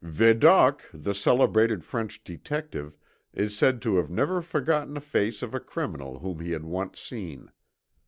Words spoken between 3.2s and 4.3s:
is said to have